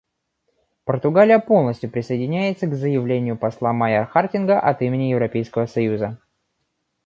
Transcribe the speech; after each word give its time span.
Португалия 0.83 1.37
полностью 1.37 1.91
присоединяется 1.91 2.65
к 2.65 2.73
заявлению 2.73 3.37
посла 3.37 3.71
Майр-Хартинга 3.71 4.59
от 4.59 4.81
имени 4.81 5.11
Европейского 5.11 5.67
союза. 5.67 6.17